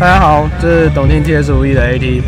[0.00, 2.22] 大家好，这是董天 TS 五一的 AT。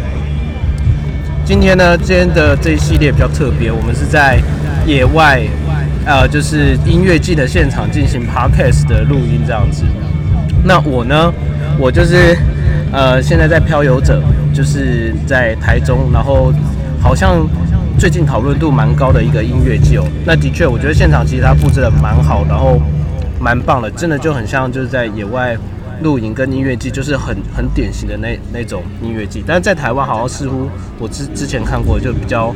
[1.42, 4.38] 今天呢，今天的这一系列比较特别，我们是在
[4.84, 5.40] 野外，
[6.04, 9.84] 呃，就是音乐季的现场进行 Podcast 的录音这样子。
[10.62, 11.32] 那我呢，
[11.78, 12.36] 我就是
[12.92, 16.52] 呃，现在在漂游者，就是在台中，然后
[17.00, 17.48] 好像
[17.98, 20.04] 最近讨论度蛮高的一个音乐季哦。
[20.26, 22.78] 那的确，我觉得现场其实它布置的蛮好，然后
[23.40, 25.56] 蛮棒的，真的就很像就是在野外。
[26.02, 32.54] 露营跟音乐季就是很很典型的那那种音乐季，但是在台湾好像似乎我之之前看过就比较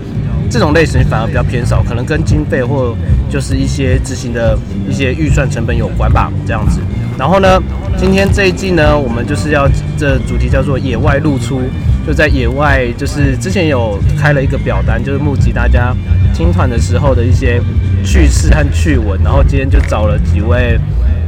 [0.50, 2.96] 这种类型反而比较偏少，可能跟经费或
[3.30, 6.80] 就是一些执行的一些预算成本有关吧，这样子。
[7.18, 7.58] 然后呢，
[7.96, 9.66] 今天这一季呢，我们就是要
[9.96, 11.62] 这主题叫做野外露出，
[12.06, 15.94] 就在野外就是之前有开了一个表单，就是募集大家
[16.34, 17.58] 听团的时候的一些
[18.04, 20.78] 趣事和趣闻，然后今天就找了几位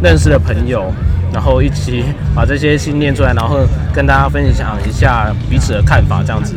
[0.02, 0.92] 认识的朋友。
[1.32, 3.58] 然后一起把这些信念出来，然后
[3.92, 6.54] 跟大家分享一下彼此的看法，这样子。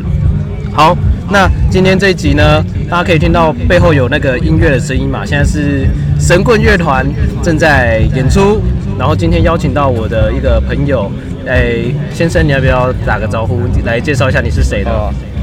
[0.74, 0.96] 好，
[1.30, 5.24] 那今天这一集呢，大家可以听到背后有那个音乐的声音嘛？
[5.24, 5.86] 现在是
[6.18, 7.06] 神棍乐团
[7.42, 8.62] 正在演出，
[8.98, 11.10] 然后今天邀请到我的一个朋友，
[11.46, 14.90] 哎，先生，你要不要打个招呼，来介绍一下你是谁的？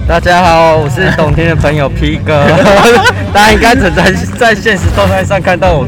[0.10, 2.44] 大家好，我是董天的朋友 P 哥，
[3.32, 5.88] 大家应该只在在现实动态上看到我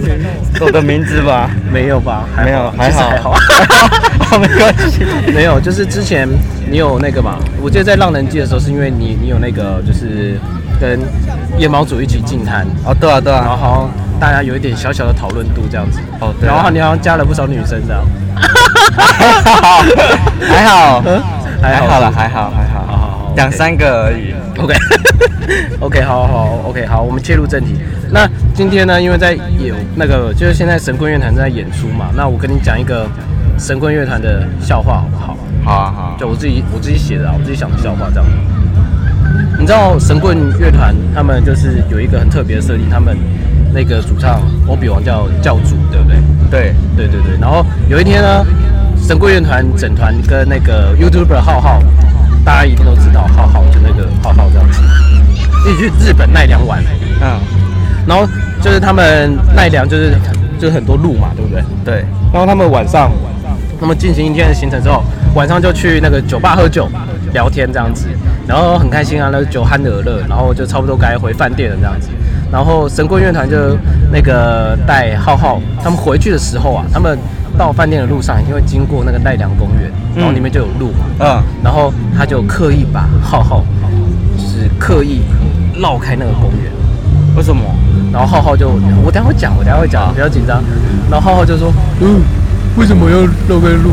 [0.59, 1.49] 我的名字吧？
[1.73, 2.25] 没有吧？
[2.37, 3.33] 没有，还好，还好，
[4.37, 5.07] 没关系。
[5.33, 6.29] 没有，就是之前
[6.69, 7.39] 你有那个嘛？
[7.63, 10.39] 我记得在浪人季的时候，是因为你你有那个就是
[10.79, 10.99] 跟
[11.57, 18.05] 夜猫组一起进滩哦，对啊对啊，然后好像大家有一点小小的讨论度这样子哦，对，然后你好像加了不少女生这样，
[20.47, 21.01] 还好，还好，
[21.59, 22.70] 还好了，还好还好。
[23.35, 27.75] 两三个而已，OK，OK， 好好，OK，好，我们切入正题。
[28.11, 33.07] 那今天呢，因为在有那个，就是现在神棍乐团在演出嘛，那我跟你讲一个
[33.57, 35.37] 神棍乐团的笑话好不好？
[35.63, 38.25] 好啊，好，就我自己我自己写的啊，我自己想的笑话这样。
[39.57, 43.17] 你知道神棍乐团他们就是有一个很特别的设定，他们
[43.73, 46.17] 那个主唱欧比王叫教主，对不对？
[46.49, 47.37] 对，对对对。
[47.39, 48.45] 然后有一天呢，
[48.97, 51.81] 神棍乐团整团跟那个 YouTuber 浩浩。
[52.43, 54.81] 大家一定都知道，浩浩就那个浩浩这样子，
[55.69, 56.83] 一起去日本奈良玩，
[57.21, 57.39] 嗯，
[58.07, 58.27] 然后
[58.61, 60.15] 就是他们奈良就是
[60.59, 61.63] 就是很多路嘛，对不对？
[61.85, 62.05] 对。
[62.33, 63.11] 然后他们晚上，
[63.79, 65.03] 他们进行一天的行程之后，
[65.35, 66.89] 晚上就去那个酒吧喝酒
[67.33, 68.07] 聊天这样子，
[68.47, 72.09] 然后很开心啊，那个酒酣耳热，然后就差不多该回饭店了这样子。
[72.51, 73.77] 然后神棍乐团就
[74.11, 77.17] 那个带浩浩他们回去的时候啊，他们。
[77.61, 83.63] 到饭店的路上一定会经过那个奈良公园，然后里面就有路嘛，嗯，然后他就刻意把浩浩，
[84.35, 85.21] 就是刻意
[85.79, 86.71] 绕开那个公园，
[87.37, 87.61] 为什么？
[88.11, 88.67] 然后浩浩就，
[89.05, 90.63] 我等下会讲，我等下会讲，不要紧张。
[91.07, 92.21] 然后浩浩就说，嗯，
[92.77, 93.91] 为什么要绕开路？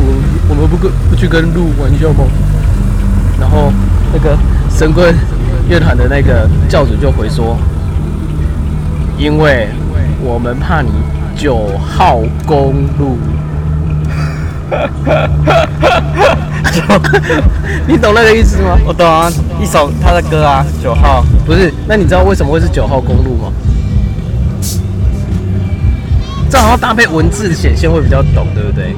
[0.49, 2.25] 我们不跟不去跟路玩笑吗？
[3.39, 3.71] 然后
[4.15, 4.35] 那个
[4.71, 5.15] 神棍
[5.69, 7.55] 乐团的那个教主就回说，
[9.19, 9.69] 因为
[10.25, 10.89] 我们怕你
[11.37, 13.19] 九号公路。
[17.87, 18.79] 你懂那个意思吗？
[18.87, 19.31] 我懂啊，
[19.61, 21.73] 一首他的歌啊，九号不是？
[21.87, 23.53] 那你知道为什么会是九号公路吗？
[26.51, 28.95] 这好像搭配文字显现会比较懂，对不对？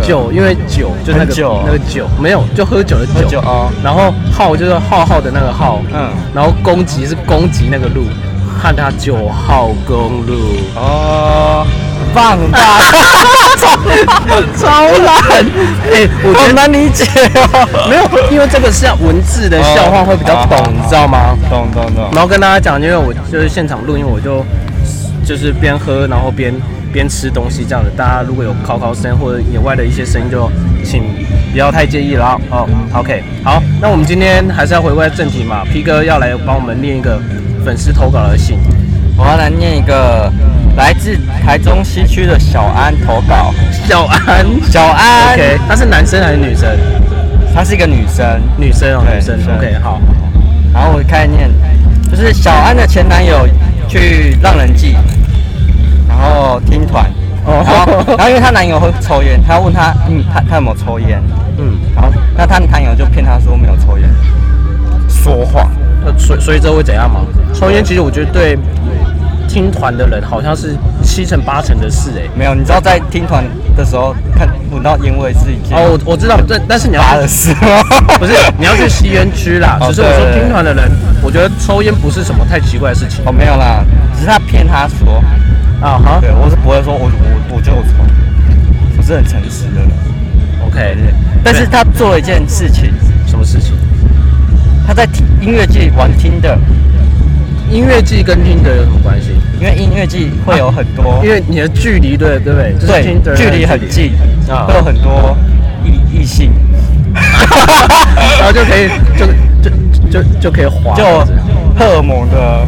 [0.00, 1.34] 酒，因为酒就那个
[1.66, 3.68] 那个酒，没有就喝酒的酒啊。
[3.84, 6.08] 然后号就是浩浩的那个号，嗯。
[6.34, 8.04] 然后攻击是攻击那个路，
[8.60, 11.66] 看他九号公路哦。
[12.14, 12.58] 放大，
[13.56, 13.66] 超
[14.60, 15.46] 超烂，
[15.90, 17.86] 哎，好难理解哦。
[17.88, 21.34] 没有，因为这个是要文字的笑话会比较懂，你知道吗？
[21.48, 22.10] 懂懂懂。
[22.12, 24.44] 然后跟大家讲，因为我就是现场录音，我就
[25.24, 26.52] 就是边喝，然后边
[26.92, 27.90] 边吃东西这样子。
[27.96, 30.50] 大家如果有考考声或者野外的一些声音，就
[30.84, 31.02] 请
[31.50, 32.68] 不要太介意了哦。
[32.92, 35.64] OK，好，那我们今天还是要回归正题嘛。
[35.64, 37.18] P 哥要来帮我们念一个
[37.64, 38.58] 粉丝投稿的信，
[39.16, 40.30] 我要来念一个。
[40.74, 41.14] 来自
[41.44, 43.52] 台中西区的小安投稿，
[43.86, 46.66] 小安，小安，OK，他是男生还是女生？
[47.54, 50.00] 她是一个女生，女生哦，女生，OK，好。
[50.72, 51.50] 然后我开始念，
[52.10, 53.46] 就是小安的前男友
[53.86, 54.96] 去浪人记，
[56.08, 57.04] 然后听团，
[57.46, 61.22] 然后然后因为她男友会抽烟，她要问他，嗯，他他有没有抽烟？
[61.58, 64.08] 嗯，然后那她男友就骗她说没有抽烟，
[65.06, 65.70] 说谎。
[66.22, 67.20] 那所所以这会怎样吗？
[67.54, 68.58] 抽烟其实我觉得对。
[69.48, 73.44] 听团的人好像是七成八成的事哎，没有，你知道在听团
[73.76, 77.54] 的时候看闻到烟味是一件哦，我我知道，但但是你要的事
[78.18, 79.76] 不是你要去吸烟区啦。
[79.82, 80.90] 只是我说听团的人，
[81.22, 83.84] 我觉得抽烟不是什么太奇怪的事情哦，没有啦，
[84.14, 85.22] 只是他骗他说
[85.82, 87.82] 啊哈，对我是不会说我我我就抽，
[88.96, 89.90] 我是很诚实的人。
[90.64, 90.96] OK，
[91.44, 92.90] 但是他做了一件事情，
[93.26, 93.74] 什么事情？
[94.86, 96.58] 他在听音乐季玩听的，
[97.70, 99.28] 音乐季跟听的有什么关系？
[99.60, 102.74] 因为音乐季会有很多，因为你的距离对对不对？
[102.74, 102.92] 就是
[103.24, 104.12] 对距离很近，
[104.48, 104.66] 啊。
[104.66, 105.36] 会有很多
[105.84, 106.52] 异异性，
[107.14, 109.26] 然后就可以就
[109.62, 109.70] 就
[110.10, 111.04] 就就可以滑，就
[111.78, 112.66] 荷尔蒙的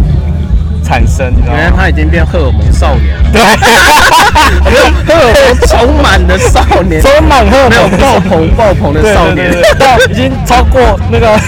[0.84, 1.72] 产生，你知道原来？
[1.76, 3.42] 他已经变荷尔蒙少年了，对，
[5.04, 7.98] 荷尔蒙充满的少年， 充满荷尔蒙。
[7.98, 9.50] 爆棚爆棚的少年。
[9.78, 11.38] 到已经超过那个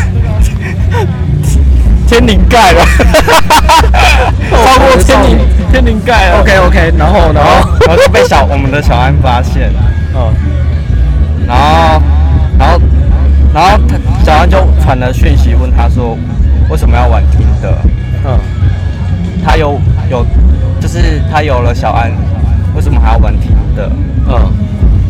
[2.06, 2.84] 天灵盖了，
[4.50, 5.38] 超过天灵
[5.72, 6.40] 天灵盖了。
[6.40, 7.62] OK OK，然后然然后。
[7.62, 9.72] 后然后就被小我们的小安发现，
[10.14, 10.34] 嗯
[11.46, 12.02] 然后
[12.58, 12.80] 然后
[13.54, 16.16] 然后他小安就传了讯息问他说
[16.68, 17.78] 为什么要玩听的？
[18.24, 18.38] 嗯。
[19.44, 19.80] 他有
[20.10, 20.26] 有
[20.80, 22.10] 就是他有了小安，
[22.74, 23.90] 为什么还要玩听的？
[24.28, 24.52] 嗯。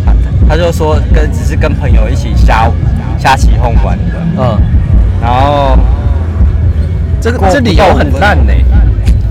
[0.04, 0.14] 他
[0.50, 2.70] 他就说跟只是跟朋友一起瞎
[3.26, 4.56] 瞎起哄玩的，嗯，
[5.20, 5.76] 然后
[7.20, 8.52] 这个这理由很烂呢，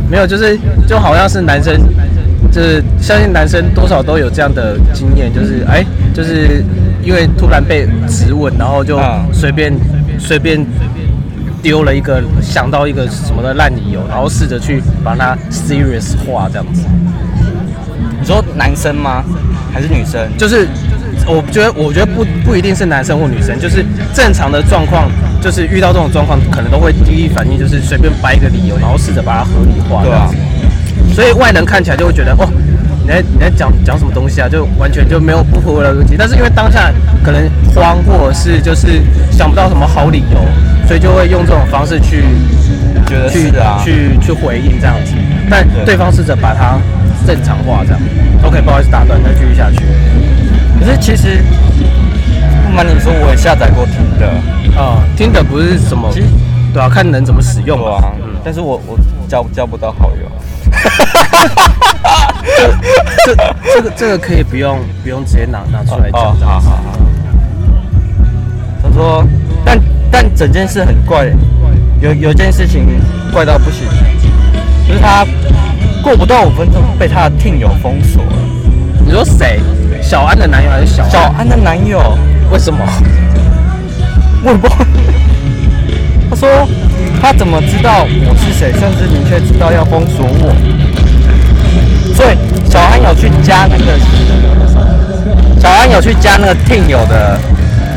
[0.10, 1.80] 没有就是就好像是男生。
[2.52, 5.84] 就是相信男生多少都有这样的经验，就是哎、
[6.14, 6.64] 就是
[7.04, 9.74] 因为突然被质问，然后就嗯随便
[10.18, 10.66] 随便
[11.62, 16.86] 丢了一个想到一个什么的烂理由，然后试着去把它 serious 化这样子。
[18.20, 19.24] 你说男生吗？
[19.74, 20.22] 还是女生？
[20.38, 20.66] 就是
[21.28, 23.84] 我觉得，我觉得不不一定是男生或女生，就是
[24.14, 25.10] 正常的状况，
[25.42, 30.04] 就是遇到这种状况，可能都会第一反应就是随便掰一个理由，然后试着把它合理化。
[30.04, 30.30] 对啊，
[31.14, 32.48] 所以外人看起来就会觉得，哦，
[33.02, 34.48] 你在你在讲讲什么东西啊？
[34.48, 36.16] 就完全就没有不符合逻辑。
[36.18, 36.92] 但是因为当下
[37.24, 39.02] 可能慌，或者是就是
[39.32, 40.40] 想不到什么好理由，
[40.88, 42.24] 所以就会用这种方式去
[43.08, 43.52] 觉得去
[43.84, 45.14] 去去回应这样子。
[45.50, 46.78] 但对对方试着把它
[47.26, 48.02] 正常化这样。
[48.44, 49.84] OK，不好意思打断，再继续下去。
[50.80, 51.44] 可是其实
[52.66, 54.28] 不瞒你说，我也下载过听的，
[54.80, 56.12] 啊，听的不是什么
[56.74, 57.80] 对啊，看能怎么使用。
[57.80, 58.12] 啊，
[58.44, 60.30] 但是我我交交不到好友。
[63.26, 63.36] 这
[63.74, 66.22] 这个这个可以不用不用直接拿拿出来讲。
[66.22, 67.00] 好好好。
[68.84, 69.26] 他说，
[69.64, 69.80] 但
[70.12, 71.32] 但整件事很怪，
[72.02, 72.86] 有有件事情
[73.34, 73.88] 怪到不行，
[74.88, 75.26] 就是他
[76.04, 78.34] 过不到五分钟被他的听友封锁了。
[79.06, 79.60] 你说谁？
[80.06, 82.16] 小安的男友还是小安小安的男友，
[82.52, 82.80] 为什么？
[84.44, 84.86] 我也不知道。
[86.30, 86.48] 他说
[87.20, 90.54] 他怎么知道我是谁，甚至明确知道要封锁我。
[92.14, 92.38] 所以
[92.70, 93.98] 小安有去加那个，
[95.60, 97.38] 小安有去加那个听友的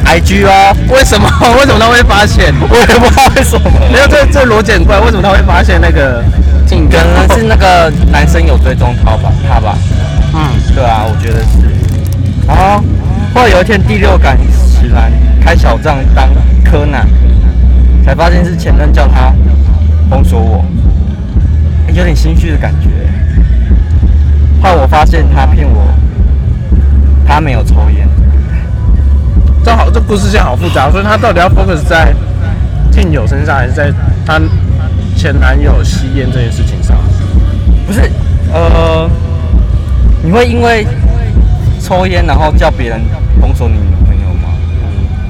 [0.06, 0.74] IG 哦。
[0.88, 1.28] 为什么？
[1.60, 2.54] 为什么他会发现？
[2.70, 6.24] 我也不知道为什么，没有，这这逻辑很怪，为什么他会发现那个
[6.66, 9.76] 听可能是那个男生有追踪他吧，他吧。
[10.32, 10.40] 嗯，
[10.74, 11.68] 对啊，我觉得是。
[12.48, 12.82] 然后
[13.34, 14.36] 后来有一天第六感
[14.80, 16.30] 起来，开小账当
[16.64, 17.06] 柯南，
[18.02, 19.32] 才发现是前任叫他
[20.08, 20.64] 封锁我，
[21.88, 22.88] 有点心虚的感觉。
[24.62, 25.86] 后来我发现他骗我，
[27.26, 28.08] 他没有抽烟。
[29.62, 32.14] 这好，这故事线好复杂，所以他到底要 focus 在
[32.90, 33.92] 听友身上，还是在
[34.24, 34.40] 他
[35.14, 36.96] 前男友吸烟这件事情上？
[37.86, 38.00] 不是，
[38.52, 39.08] 呃，
[40.22, 40.86] 你会因为
[41.88, 43.00] 抽烟然后叫别人
[43.40, 44.50] 封锁你女朋友吗？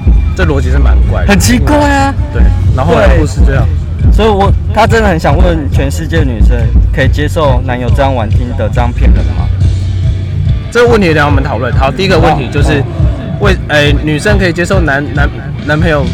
[0.07, 2.13] 嗯这逻辑是蛮怪的，很奇怪啊。
[2.33, 2.43] 对，
[2.77, 3.65] 然后后来对故事这样，
[4.13, 6.59] 所以我他真的很想问全世界女生，
[6.93, 9.47] 可以接受男友这样玩听的这样骗人吗？
[10.73, 11.73] 这个问题等我们讨论。
[11.75, 12.83] 好，第一个问题就是，
[13.41, 15.29] 为诶、女生可以接受男男
[15.65, 16.05] 男朋友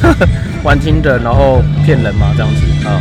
[0.62, 2.32] 玩听的，然后骗人吗？
[2.36, 3.00] 这样子啊、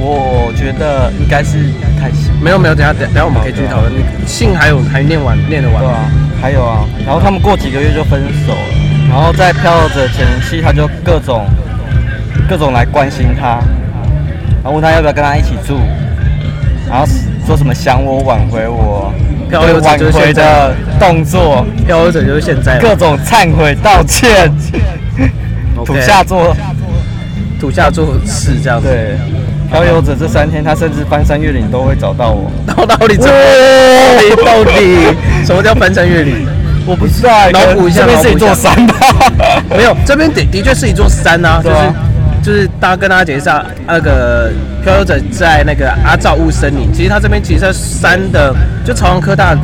[0.00, 2.32] 我觉得应该是不太行。
[2.42, 3.92] 没有没有，等下等等下我们可以继续讨论。
[3.92, 5.90] 你信还有还念完念得完吗？
[5.90, 11.44] 对啊，还有啊，然后他们过几个月就分手了，然后在飘着前期，他就各种
[12.48, 13.60] 各种来关心他，
[14.62, 15.78] 然后问他要不要跟他一起住，
[16.88, 17.06] 然后
[17.46, 19.12] 说什么想我挽回我，
[19.50, 24.50] 漂流者挽回就是现在的动作，漂流者就是现在各种忏悔道歉
[25.76, 26.56] ，OK 土下座，
[27.60, 28.88] 土下做事这样子。
[28.88, 29.18] 对。
[29.70, 32.50] 漂游者这三天，他甚至翻山越岭都会找到我。
[32.66, 33.34] 到底怎么？
[34.44, 36.46] 到底到底什么叫翻山越岭？
[36.86, 38.96] 我不知道，脑补一下这边是一座山吧？
[39.70, 41.76] 没有，这边的的确是一座山啊，就是
[42.42, 44.50] 就是大家跟大家解释一下，那个
[44.82, 48.52] 漂游者在那个阿照雾森林，其实他这边其实在山的
[48.84, 49.56] 就朝阳科大，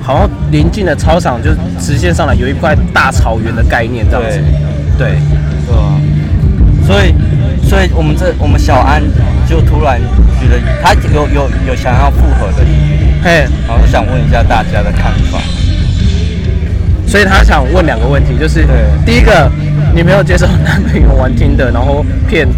[0.00, 4.38] 好像临近的操场，就是直线上来有一块大草原的概念这样子。
[4.96, 5.08] 对，
[5.66, 5.98] 对啊，
[6.86, 7.14] 所以，
[7.68, 9.02] 所以我们这我们小安
[9.46, 10.00] 就突然
[10.40, 12.72] 觉得他有有有想要复合的意
[13.22, 15.38] 愿，嘿，然后想问一下大家的看法。
[17.06, 18.66] 所以他想问两个问题，就是
[19.04, 19.50] 第一个，
[19.94, 22.48] 你没有接受男朋友玩听的，然后骗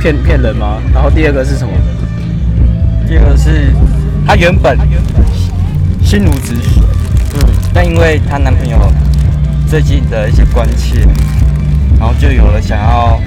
[0.00, 0.78] 骗骗人吗？
[0.94, 1.72] 然后第二个是什么？
[3.08, 3.72] 第二个是
[4.24, 4.78] 她原本
[6.04, 6.82] 心如止水，
[7.34, 8.78] 嗯，但因为她男朋友
[9.68, 11.00] 最近的一些关切，
[11.98, 13.20] 然后就有了想要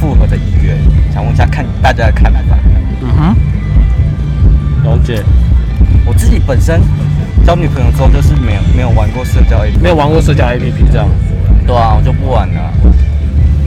[0.00, 0.78] 复合的意愿，
[1.12, 2.40] 想问一下看大家的看法。
[3.02, 3.36] 嗯哼，
[4.82, 5.22] 了解。
[6.06, 6.80] 我自己本身
[7.44, 11.06] 交女朋友之后就是没有没有玩过社交 A P 没有玩过社交 APP 这样。
[11.66, 12.72] 对啊，我就不玩了。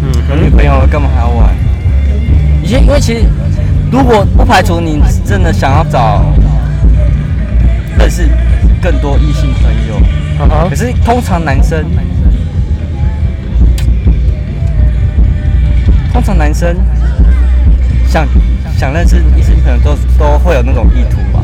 [0.02, 1.54] 嗯有女朋友了干嘛还要玩？
[2.64, 3.26] 以前因为其实
[3.92, 6.26] 如果不排除你真的想要找
[8.00, 8.28] 认识
[8.82, 11.86] 更多异性朋友，可是通常男生，
[16.14, 16.78] 通常男生
[18.08, 18.26] 想
[18.78, 21.44] 想认识异性朋友都都会有那种意图吧？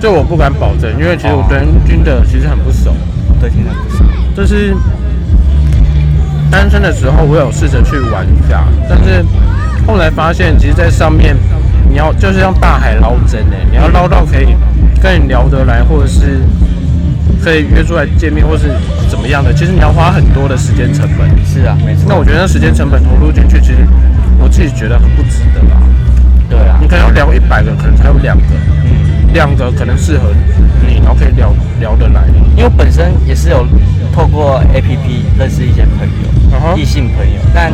[0.00, 2.94] 这我不敢保证，因为其实我跟君的其实很不熟。
[3.40, 4.04] 对，听得不熟。
[4.36, 4.74] 就是
[6.50, 9.24] 单身的时候，我有试着去玩一下，但是
[9.86, 11.36] 后来发现，其实，在上面
[11.88, 14.56] 你要就是像大海捞针哎，你要捞到可以
[15.02, 16.40] 跟你聊得来，或者是
[17.42, 18.70] 可以约出来见面，或是
[19.08, 21.28] 怎么样的，其实你要花很多的时间成本。
[21.44, 22.04] 是啊，没错。
[22.08, 23.86] 那我觉得那时间成本投入进去，其实
[24.38, 25.80] 我自己觉得很不值得啦。
[26.48, 28.44] 对啊你，可能要聊一百个，可能才有两个，
[28.84, 30.32] 嗯，两个可能适合
[30.86, 32.22] 你，然后可以聊聊得来。
[32.54, 33.66] 因为我本身也是有
[34.14, 37.72] 透过 A P P 认识一些朋友，异性朋友，但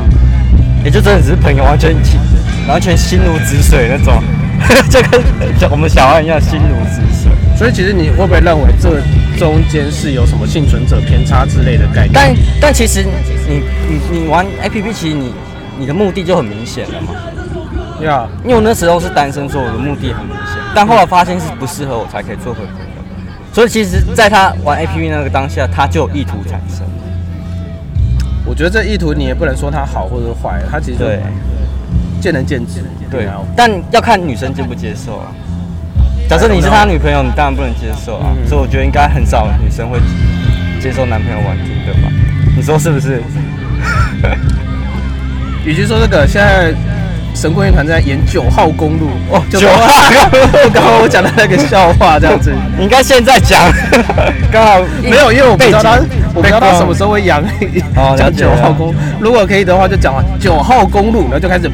[0.84, 2.18] 也就真的只是朋友，完全心
[2.68, 4.22] 完全心如止水那种，
[4.88, 5.20] 就跟
[5.58, 7.27] 像我们小安一样心如止水。
[7.58, 9.00] 所以其实你会不会认为这
[9.36, 12.12] 中间是有什么幸存者偏差之类的概念？
[12.14, 13.04] 但但其实
[13.48, 15.34] 你你你玩 A P P，其实你
[15.76, 17.14] 你的目的就很明显了嘛。
[18.00, 23.02] 呀，因为我那时候是单身，所以我的目的很明显，但后来发现是不适合我才可以做回朋友。
[23.52, 26.86] 所以其实，在他玩 A P P 那个当下，他就有意图产生。
[28.46, 31.18] 我觉得这意图你也不能说他好或者坏，他其实对
[32.20, 32.84] 见仁见智。
[33.10, 35.32] 对啊，但要看女生接不接受啊。
[36.28, 38.26] 假设你是他女朋友，你当然不能接受啊。
[38.36, 39.98] 嗯所以我觉得应该很少女生会
[40.80, 42.08] 接受男朋友玩听的吧？
[42.56, 43.22] 你说是不是？
[45.64, 46.72] 与其说这个，现在
[47.34, 49.86] 神棍乐团在演九号公路哦就九号
[50.72, 52.52] 刚刚我讲的那个笑话这样子。
[52.76, 53.60] 你应该现在讲，
[54.50, 55.98] 刚好没有，因为我不知道他，
[56.34, 57.40] 我不知道他什么时候会扬
[57.96, 58.94] 哦了讲九号公。
[59.20, 61.70] 如果可以的话，就讲九号公路，然后就开始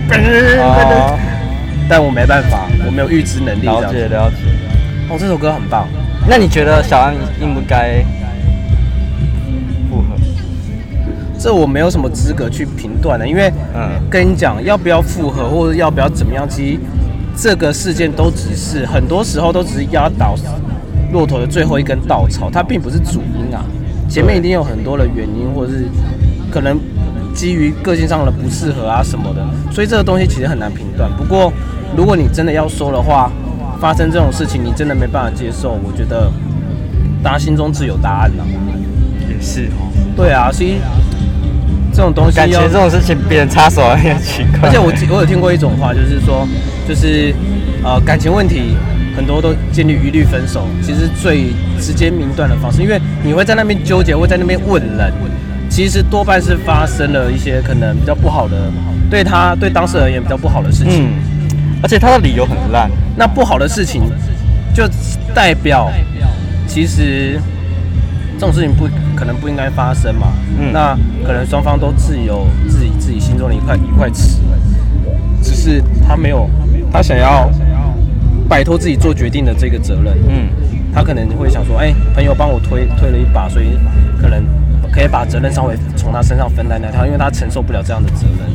[1.88, 3.92] 但我没办法，我没有预知能力这了。
[3.92, 4.36] 解了解。
[5.10, 5.86] 哦，这首歌很棒。
[6.28, 8.02] 那你觉得小安应不该
[9.90, 10.16] 复合？
[11.38, 16.80] 这我没有什么资格去评断的，因为嗯跟你讲要不要复合或者要不要怎么样，其实
[17.36, 20.34] 这个事件都只是很多时候都只是压倒
[21.12, 23.62] 骆驼的最后一根稻草，它并不是主因啊。
[24.08, 25.86] 前面一定有很多的原因，或者是
[26.50, 26.78] 可能
[27.34, 31.10] 基于个性上的不适合啊什么的，所以这个东西其实很难评断。
[31.16, 31.52] 不过
[31.96, 33.30] 如果你真的要说的话，
[33.80, 36.30] 发生这种事情你真的没办法接受，我觉得
[37.22, 38.44] 大家心中自有答案了、
[39.28, 39.90] 也是哦。
[40.16, 40.76] 对啊，所以
[41.92, 44.68] 这种东西感情这种事情，别人插手也很奇怪。
[44.68, 46.46] 而且我我有听过一种话，就是说，
[46.88, 47.34] 就是
[47.82, 48.76] 呃感情问题
[49.16, 55.12] 很多都建立一律分手，其实最直接明断的方式，因为你会在那边纠结，会在那边问人，
[55.74, 58.70] 其实多半是发生了一些可能比较不好的，
[59.10, 61.08] 对他对当事人而言比较不好的事情。
[61.08, 62.88] 嗯，而且他的理由很烂。
[63.16, 64.04] 那不好的事情
[64.72, 64.88] 就
[65.34, 65.90] 代表
[66.68, 67.40] 其实
[68.38, 70.28] 这种事情不可能不应该发生嘛。
[70.60, 74.38] 嗯那可能双方都自有自己自己心中的一块一块尺，
[75.42, 76.48] 只是他没有
[76.92, 77.50] 他想要
[78.48, 80.14] 摆脱自己做决定的这个责任。
[80.28, 80.48] 嗯，
[80.94, 83.76] 他可能会想说，哎、朋友帮我推推了一把，所以
[84.20, 84.44] 可能
[84.94, 88.48] 可以把责任稍微从他身上分担掉他，因为他承受不了这样的责任。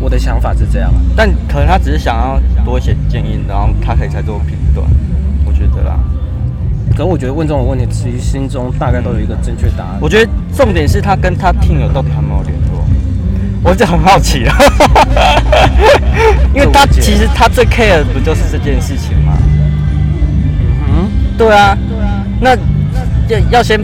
[0.00, 0.96] 我的想法是这样啊。
[1.14, 4.86] 但可能他只是想要多一些建议，然后他可以才做评断。
[5.44, 6.00] 我觉得啦，
[6.96, 9.98] 可我觉得问这种问题，其实心中大概都有一个正确答案。
[10.00, 12.82] 我觉得重点是他跟他听友到底有没有联络，
[13.62, 14.56] 我就很好奇啊。
[16.54, 19.36] 因为他其实他最 care 的不就是这件事情吗？
[20.88, 21.76] 嗯对啊，
[22.40, 22.56] 那
[23.28, 23.78] 要要先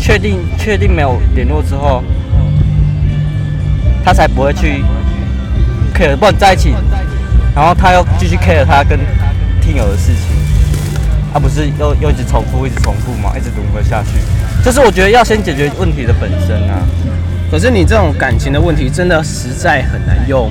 [0.00, 2.02] 确定确定没有联络之后，
[4.04, 4.82] 他才不会去
[5.94, 6.74] care，不然在一起，
[7.54, 8.98] 然后他又继续 care 他跟
[9.60, 10.24] 听友的事情，
[11.32, 14.18] 他、不是又又一直重复，一直重复嘛，一直轮回下去。
[14.64, 16.80] 就是我觉得要先解决问题的本身啊。
[17.50, 20.50] 可是你这种感情的问题，真的实在很难用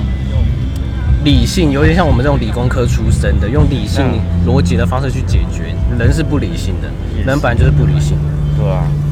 [1.24, 5.74] 理性，有点像我们这种理工科出身的，用理性嗯逻辑的方式去解决。
[5.98, 6.88] 人是不理性的，
[7.26, 8.39] 人本来就是不理性的。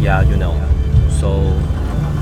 [0.01, 1.27] 对啊，，you know，so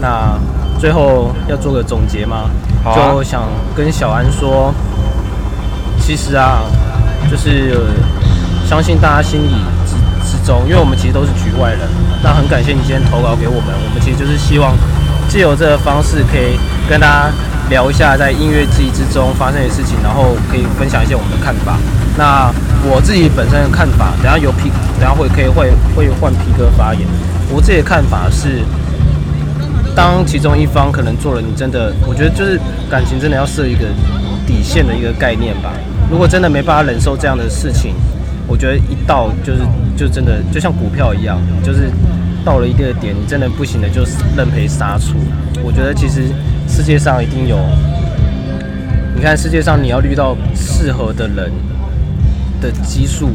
[0.01, 0.39] 那
[0.79, 2.51] 最后要做个总结吗？
[2.85, 2.95] 啊。
[2.95, 3.43] 就想
[3.75, 4.73] 跟小安说，
[6.01, 6.63] 其实啊，
[7.31, 8.17] 就是、呃
[8.67, 9.55] 相信大家心里
[9.87, 9.95] 之
[10.27, 11.81] 之中，因为我们其实都是局外人，
[12.21, 14.75] 那很感谢你今天投稿给我们，我们其实就是希望
[15.29, 16.59] 借由这个方式，可以
[16.91, 17.31] 跟大家
[17.69, 21.77] 聊一下在音乐季之中发生的事情，然后可以分享一些我们的看法。
[22.17, 22.53] 那
[22.89, 27.03] 我自己本身的看法，等下有皮，等下会可以会会换皮哥发言。
[27.51, 28.63] 我自己的看法是，
[29.95, 32.59] 当其中一方可能做了你真的，我觉得就是
[32.91, 33.87] 感情真的要设一个
[34.47, 35.73] 底线的一个概念吧。
[36.11, 37.95] 如果真的没办法忍受这样的事情，
[38.47, 39.61] 我觉得一到就是
[39.97, 41.91] 就真的就像股票一样，就是
[42.45, 45.17] 到了一个点，你真的不行了，就是认赔杀出。
[45.65, 46.31] 我觉得其实
[46.69, 47.59] 世界上一定有，
[49.15, 51.51] 你看世界上你要遇到适合的人
[52.61, 53.31] 的基数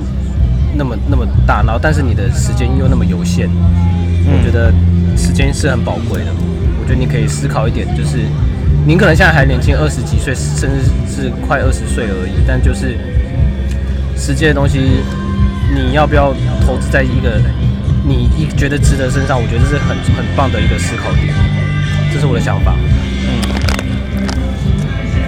[0.76, 4.72] 那么那么大，然后但是你的时间又那么有限，我觉得
[5.18, 6.32] 时间是很宝贵的。
[6.80, 8.20] 我觉得你可以思考一点，就是
[8.86, 12.98] 您可能现在还年轻，二十几岁，甚至是快二十岁而已，但就是
[14.16, 15.04] 时间的东西，
[15.74, 16.34] 你要不要
[16.66, 17.42] 投资在一个
[18.08, 19.42] 你一觉得值得身上？
[19.42, 21.34] 我觉得这是很很棒的一个思考点，
[22.14, 22.76] 这是我的想法。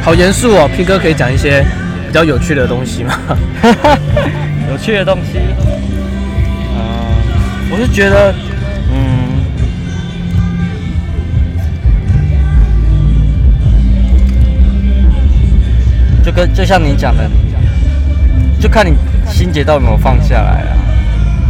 [0.04, 1.66] 好严肃哦，P 哥可以讲一些
[2.08, 3.18] 比较有趣的东西吗？
[4.70, 5.40] 有趣的东西，
[6.76, 6.78] 嗯、
[7.72, 8.36] 我是觉得，
[8.92, 9.46] 嗯，
[16.22, 17.24] 就跟就像你讲的，
[18.60, 18.94] 就看你
[19.32, 20.76] 心结到底有没有放下来啊。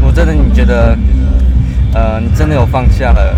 [0.05, 0.95] 我真的你觉得，
[1.95, 3.35] 呃，你真的有放下了，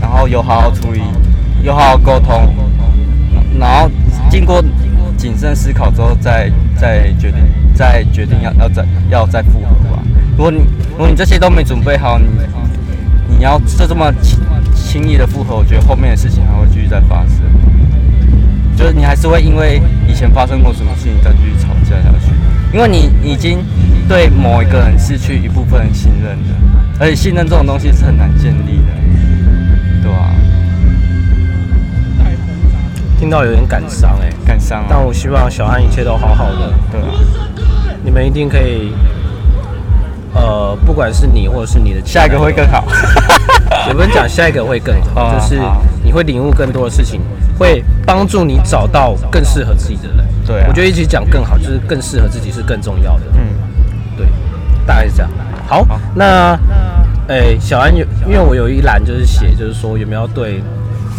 [0.00, 1.00] 然后有好好处理，
[1.64, 2.54] 有好好沟通，
[3.58, 3.90] 然后
[4.32, 4.64] 经过
[5.14, 7.38] 谨慎思考之后再再决定，
[7.74, 10.02] 再决定要要再要再复合吧。
[10.30, 10.60] 如果你
[10.92, 12.24] 如果你这些都没准备好，你
[13.28, 14.40] 你要就这么轻
[14.74, 17.42] 轻易的复合，我觉得后面的事情还会继续再发生。
[18.74, 22.32] 就是你还是会因为以前发生过什么事情再继续吵架下去，
[22.74, 23.58] 因为你已经
[24.08, 26.56] 对某一个人失去一部分信任了，
[26.98, 28.80] 而且信任这种东西是很难建立
[33.22, 37.06] 听到有点感伤哎、感伤啊，但我希望小安一切都好好的，对啊，
[38.02, 38.92] 你们一定可以，
[40.34, 42.84] 呃，不管是你或者是你的下一个会更好。
[43.86, 45.62] 也不能讲下一个会更好， 哦就是
[46.02, 47.20] 你会领悟更多的事情，
[47.56, 50.26] 会帮助你找到更适合自己的人。
[50.44, 50.66] 对啊。
[50.68, 53.22] 我觉得一起讲更好，就是更适合自己是更重要的。
[53.36, 53.40] 嗯，
[54.16, 54.26] 对，
[54.84, 55.30] 大概是这样。
[55.68, 56.00] 好，好。
[56.16, 56.58] 那，
[57.28, 60.60] 诶、小安有，因为我有一栏就是写，就是说有没有对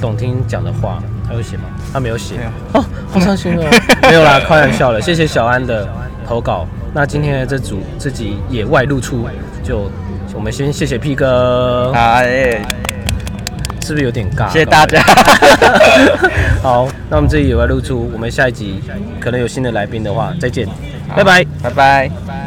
[0.02, 1.64] 董听讲的话，他有写吗？
[1.92, 2.36] 他没有写。
[2.74, 3.64] 哦，好伤心哦。
[4.04, 5.02] 没有啦，开玩笑了。
[5.02, 5.88] 谢谢小安的
[6.28, 6.68] 投稿。
[6.94, 9.28] 那今天的这组自己野外露出，
[9.64, 9.90] 就
[10.34, 12.62] 我们先谢谢 P 哥，哎，
[13.82, 14.48] 是不是有点尬？
[14.52, 15.02] 谢谢大家。
[16.62, 18.80] 好，那我们这里野外露出，我们下一集
[19.20, 20.68] 可能有新的来宾的话，再见，
[21.16, 21.44] 拜拜。
[21.64, 22.43] 拜拜。